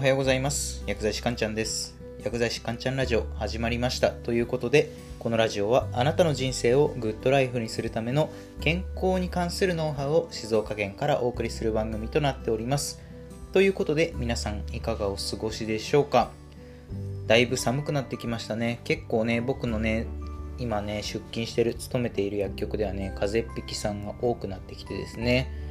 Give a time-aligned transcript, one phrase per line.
[0.00, 0.82] おはようございます。
[0.86, 1.94] 薬剤師かんちゃんです。
[2.24, 4.12] 薬剤師かんちゃんラジオ始まりました。
[4.12, 8.30] ということでこのラジオはあなたの人生をグッドライフにするための
[8.62, 12.98] 健康に関するノウハウを静岡県からお送りする番組となっております。
[13.52, 16.30] ということで皆さんいかがお過ごしでしょうか？
[17.26, 18.80] だいぶ寒くなってきましたね。
[18.84, 20.06] 結構ね僕のね
[20.56, 25.68] 今ね出勤してる勤めている薬局ではね風邪っ引きさんが多くなってきてですね。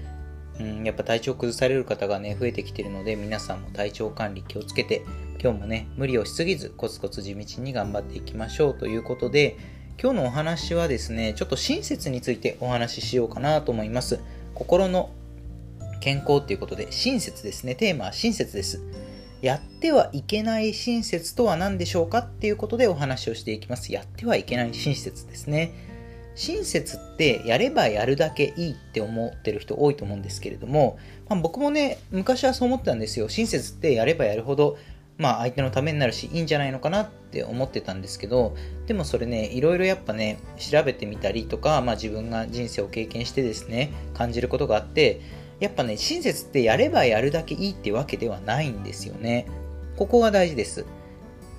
[0.59, 5.03] うん、やっぱ体調崩される方がね、増えてきてるので、皆さんも体調管理気をつけて、
[5.41, 9.57] 今日もね、無理をしすぎず、コツコツ地道に頑張っていきましょうということで、
[10.01, 14.19] 今日のお話はですね、ちょっと親切についてお話ししようかなと思います。
[14.53, 15.09] 心の
[16.01, 17.75] 健康っていうことで、親切ですね。
[17.75, 18.81] テーマは親切です。
[19.41, 23.93] やってはいけない親切とは何でしょうかっていうことでお話をしていきます。
[23.93, 25.71] やってはいけない親切ですね。
[26.35, 30.97] 親切ってやればやるだけいいって思ってる人多いと思うんですけれども、
[31.27, 33.29] まあ、僕もね、昔はそう思ってたんですよ。
[33.29, 34.77] 親切ってやればやるほど、
[35.19, 38.55] まあ相手のためになるし、いいんじゃないのかなって思ってたんですけど、
[38.87, 45.19] でもそれね、いろいろやっぱね、調べてみたりとか、まあ自分が人生を経験してですね、感じることがあって、
[45.59, 49.45] やっぱね、親切ってやればやるだけいいってわけではないんですよね。
[49.97, 50.85] ここが大事です。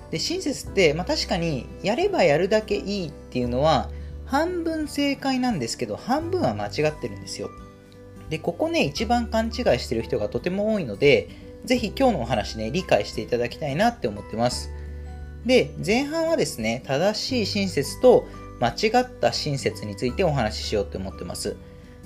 [0.09, 3.91] で、親切って、まあ確かに、やればやるだけいいっていうのは、
[4.31, 7.49] 半分正解なんですけど、半分は間違ってるんですよ。
[8.29, 11.27] で、ここね、一番勘違いしてる人がとても多いので、
[11.65, 14.71] ぜひ今日のお話ね、理解していただきたいなって思ってます。
[15.45, 18.25] で、前半はですね、正しい親切と
[18.61, 21.57] 間違った親切についてお話ししようって思ってます。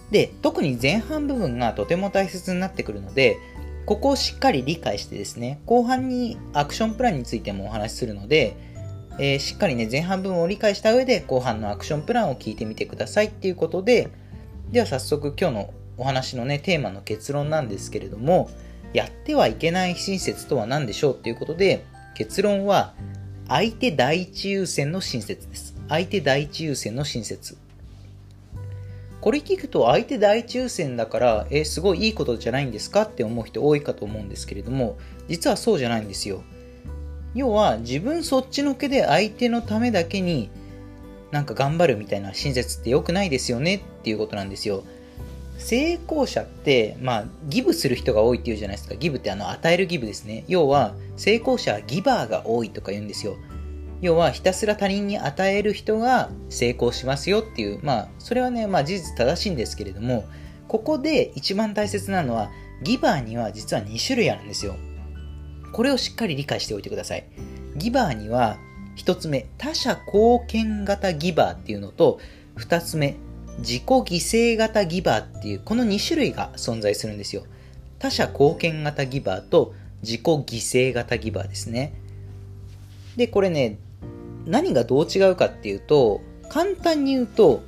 [0.09, 3.37] で、特に前半部分がとても大切になってくるので、
[3.85, 8.57] ここをしっかり理解してですね、後半にアクションプランについてもお話しするので、
[9.17, 14.09] えー、しっかりね、前半分を理解した上で、後半のアクションプランを聞いてみてくださいっていうことで、
[14.71, 18.49] では早速今日のお話のね、テーマの結論なんですけれども、
[18.93, 21.85] やってはいけない親切とは何でしょうっていうことで、
[22.15, 22.93] 結論は、
[23.47, 25.75] 相手第一優先の親切です。
[25.87, 27.57] 相手第一優先の親切。
[29.21, 34.97] これ聞くと相手第一優先だから、えすごいいいことじゃないんですかって思う人多いかと思うんですけれども、
[35.27, 36.43] 実はそうじゃないんですよ。
[37.35, 40.49] 要は自分そっちのけで相手のためだけに
[41.31, 44.83] なんか頑張るみたいな親切って良くないですよねっていうことなんですよ。
[45.57, 48.95] 成功者って、まあ、ギブする人が多いっていうじゃないですか。
[48.95, 50.43] ギブってあの、与えるギブですね。
[50.47, 53.37] 要は、成功者はギバーが多いとか言うんですよ。
[54.01, 60.25] 要は、ひたすら他人に与える人が成功しますよっていう、まあ、それはね、まあ、事実正しいんですけれども、
[60.67, 62.51] ここで一番大切なのは、
[62.83, 64.75] ギバーには実は2種類あるんですよ。
[65.75, 67.25] これをしっかり理解しておいてください。
[67.75, 68.55] ギバーには、
[68.95, 72.21] 1つ目、他者貢献型ギバーっていうのと、
[72.55, 73.17] 2つ目、
[73.57, 74.03] 自己犠
[74.53, 77.43] 牲型ギバーっていう、この2種類が存在するんですよ。
[77.99, 81.91] 他者貢献型ギバーと自己犠牲型ギバーですね。
[83.17, 83.77] で、これね、
[84.45, 87.63] 何がどう違うかっていうと、簡単に言うと、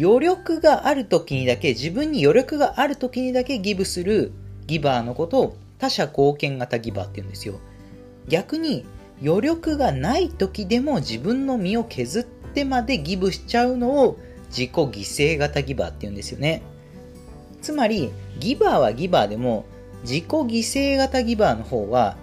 [0.00, 4.30] 余力がある時にだけ、自分に余力がある時にだけギブする
[4.68, 7.58] ギバーのことを他者貢献型ギバーって言うんですよ。
[8.28, 8.84] 逆に
[9.22, 14.18] 余力がない時でも自分の身を削ってまでギブしちゃうのを
[14.48, 16.62] 自己犠牲型ギバーって言うんですよね。
[17.62, 19.64] つまり、ギバーはギバーでも
[20.02, 22.16] 自己犠牲型ギバーの方は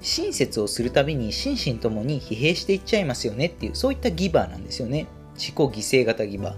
[0.00, 5.06] 親切をするたびに心身ともに疲弊していっちゃいますよねっていうそういったギバーなんですよね。
[5.34, 5.70] 自己犠
[6.02, 6.54] 牲型ギバー。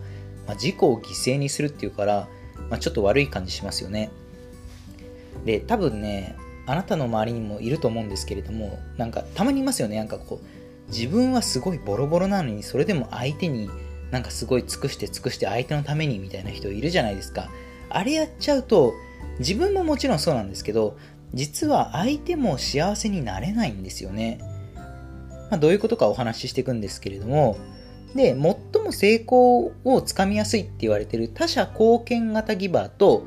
[0.46, 2.28] まあ、自己を犠牲にするっていうから、
[2.68, 4.10] まあ、ちょっと悪い感じしますよね。
[5.44, 6.36] で、多分ね、
[6.66, 9.96] あなたの周りにもいると思うんですけれども、なんかたまにいますよね。
[9.96, 13.70] なんかこう、自分はすごいボロボロなのに、それでも相手に
[14.10, 17.48] なんかすごい尽くして尽くして相手のためにみたいな人いるじゃないですか。
[17.88, 18.94] あれやっちゃうと、
[19.38, 20.96] 自分ももちろんそうなんですけど、
[21.34, 24.38] 実は相手も幸せになれないんですよね。
[25.50, 27.56] まあ、どういうことかお話ししていくんですけれども、
[28.14, 33.24] で、最も成功をつかみやすいって言われてる他者貢献型ギバーと、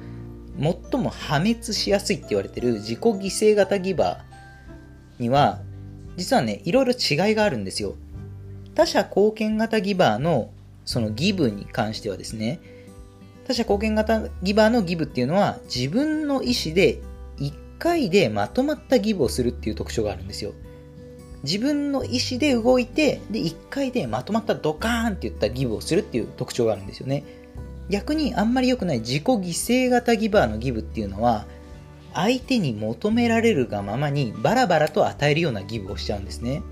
[0.59, 5.59] 最も破滅しやすいって言われてる自己犠牲型ギバーには、
[6.17, 7.95] 実はね、いろいろ違いがあるんですよ。
[8.73, 10.49] 他者貢献型ギバーの
[10.85, 12.59] そのギブに関してはですね、
[13.47, 16.99] 他者貢献型ギバーのギブっていうのは自分の意思で
[17.37, 20.53] 1回でまとまったギブをするっていう特徴があるんですよ。
[21.43, 27.23] 自分の意思で動いて、で、1回でまとまったドカーンって言ったギブをするっていう特徴があるんですよね。
[27.89, 31.45] 逆にあんまり良くない自己犠牲型ギバーのギブっていうのは、
[32.13, 36.63] 相手に求められるがままにバラバラと与えるようなギブをしちゃうんですね。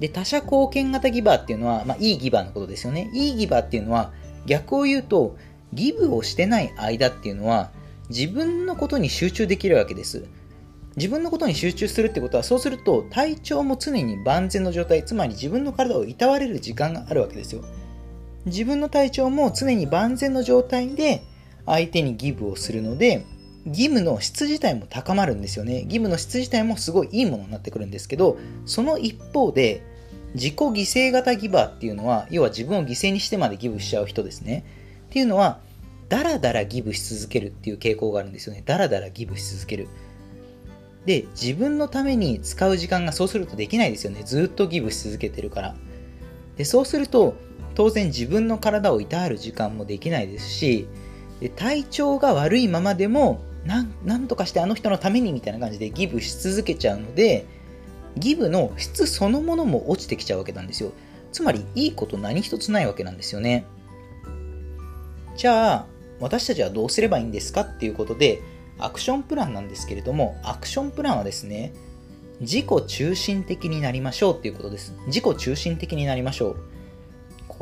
[0.00, 3.10] で、他者貢献型ギバーっていうのは、まあ、いいギバーのことですよね。
[3.12, 4.12] いいギバーっていうのは、
[4.46, 5.36] 逆を言うと、
[5.72, 7.70] ギブをしてない間っていうのは、
[8.08, 10.24] 自分のことに集中できるわけです。
[10.96, 17.64] 自分のことに集中するってことはそうすると体調も常に万全の状態つまり自分の体をいたわれる時間があるわけですよ
[18.46, 21.22] 自分の体調も常に万全の状態で
[21.66, 23.24] 相手にギブをするので
[23.66, 29.84] 義務の質自体も高まるんですよね義務の質自体もすごいいいものになってくるんですけどその一方で
[30.34, 34.64] 自己犠牲型ギバーっていうのは要は自分を犠牲にしてまでギブしちゃう人ですね
[35.10, 35.60] っていうのは
[36.08, 39.88] ダラダラギブし続けるっていう傾向があるんですよねダラダラギブし続ける
[41.06, 44.22] で、自分のために使う時間がそうするとできないですよね。
[44.24, 45.74] ずっとギブし続けてるから。
[46.56, 47.34] で、そうすると、
[47.74, 50.86] 当然自分の体をいたわる時間もできないですし、
[51.40, 57.46] で体調が悪いままでもなん、なんとかしてあの人のためにみたいな感じでギブし続けちゃうので、
[58.16, 60.92] ギブの質そのものも落ちてきちゃうわけなんですよ。
[61.32, 63.64] つまり、いいこと何一つないわけなんですよね。
[65.36, 65.86] じゃあ、
[66.20, 68.42] 私たちはどうすればいいんですかっていうことで、
[68.78, 71.72] アクションプランなんですけれども、アクションプランはですね、
[72.40, 74.94] 自己中心的になりましょうっていうことです。
[75.06, 76.56] 自己中心的になりましょう。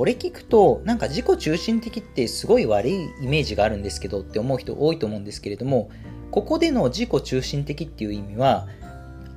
[0.00, 5.90] これ聞くと、なんか自己中心的ってすごい悪いイメージがあるんですけどって思う人多いと思うんですけれども、
[6.30, 8.66] ここでの自己中心的っていう意味は、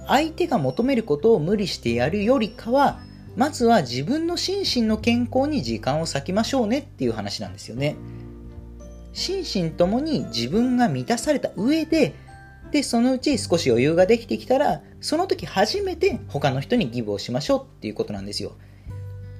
[0.08, 3.02] 相手が求めることを無理してやるよりかは、
[3.36, 7.98] まずは自分の心身の健康に時間を割きましょうねっていう話なんですよね。
[9.12, 12.16] 心身ともに自分が満たされた上で、
[12.72, 18.54] で、そのうち少し余裕ができてきたら、その時初めて他の人にギブをしましょうっていうことなんですよ。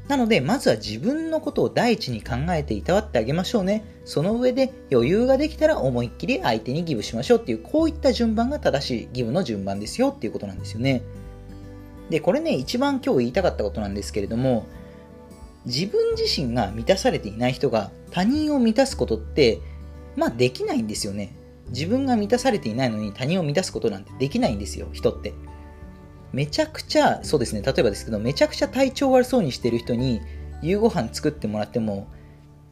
[0.08, 3.86] なので、まずは自分のことを第一に考えていたわってあげましょうね。
[4.04, 11.04] その上で余裕ができたら思いっきり相手にギブしましょうっていう、こういった順番が正しいギブの順番ですよっていうことなんですよね。
[12.10, 14.66] で、これね、一番今日言いたかったことなんですけれども、
[15.66, 19.60] 自分自身が満たされていない人が他人を満たすことって、
[20.18, 21.34] まあできないんですよね。
[21.70, 25.34] 自分が満たされていないのに他人を満たすことなんてできないんですよ、人って。
[26.34, 30.20] めちゃくちゃ、そうですね、例えばですけど、めちゃくちゃ体調悪そうにしてる人に
[30.62, 32.08] 夕ご飯作ってもらっても、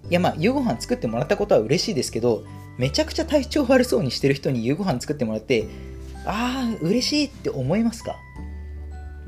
[0.10, 2.44] いやまあ夕ご飯作ってもらったことは嬉しいですけど、
[2.78, 5.68] めちゃくちゃ体調悪そうにしてる人に夕ご飯作ってもらって、
[6.26, 8.16] ああ、嬉しいって思いますか？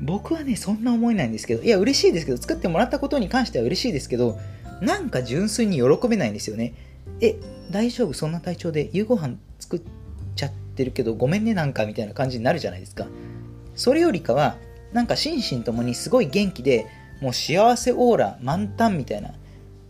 [0.00, 4.38] 僕はね、そんな思えないんですけど、いや、嬉しいですけど、作ってもらったことに関しては嬉しいですけど、
[4.80, 6.74] なんか純粋に喜べないんですよね。
[7.20, 7.36] え、
[7.70, 8.12] 大丈夫？
[8.12, 9.82] そんな体調で夕ご飯作っ
[10.34, 13.06] ちゃってるけど、ごめんねなんかみたいな感じになるじゃないですか。
[13.74, 14.56] それよりかは、
[14.92, 16.86] なんか心身ともにすごい元気で、
[17.20, 19.34] もう幸せオーラ満タンみたいな、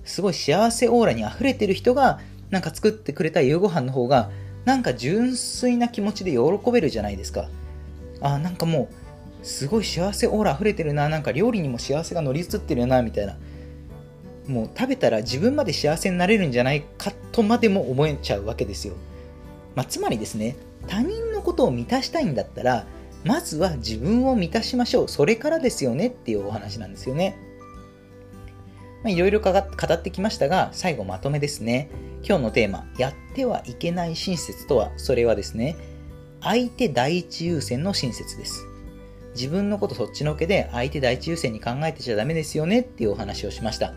[0.05, 2.21] すごい幸せオーラに溢れてる人が、
[2.51, 4.31] なんか作ってくれた夕ご飯の方が、
[4.65, 7.49] なんか純粋な気持ちで喜べるじゃないですか。
[8.21, 8.89] あ、なんかも
[9.43, 13.37] う、すごい幸せオーラ溢れてるな、なんか料理にも幸せが乗り移ってるな、みたいな。
[14.47, 18.95] もう食べたら自分まで幸せになれるんじゃないかとまでも思えちゃうわけですよ。
[19.75, 20.57] まあ、つまりですね、
[20.87, 22.87] 他人のことを満たしたいんだったら、
[23.25, 25.09] まずは自分を満たしましょう。
[25.09, 27.37] それからですよねっていうお話なんですよね。
[29.07, 31.91] いろいろ語ってきましたが、最後まとめですね。
[32.27, 35.77] 今日のテーマ、やってはいけない親切とは、それはですね、
[36.41, 38.67] 相手第一優先の親切です。
[39.35, 43.93] 自分のことそっちのけで相手第一優先に考えてちゃダメですよねっていうお話をしました。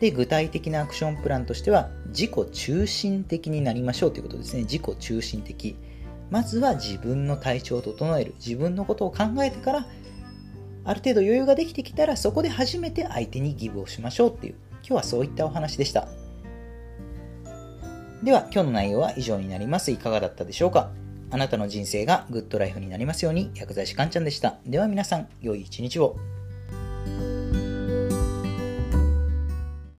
[0.00, 4.62] で、具体的なアクションプランとしては、自己中心的になりましょうということですね。
[4.62, 5.76] 自己中心的。
[6.32, 8.34] まずは自分の体調を整える。
[8.38, 9.86] 自分のことを考えてから、
[10.82, 16.08] ある程度余裕ができてきたら、そこで初めて相手にギブをしましょうっていう、今日はそういったお話でした。
[18.22, 19.90] では、今日の内容は以上になります。
[19.90, 20.90] いかがだったでしょうか？
[21.30, 24.56] あなたの人生がグッドライフになりますように、薬剤師かんちゃんでした。
[24.64, 26.16] では皆さん、良い一日を。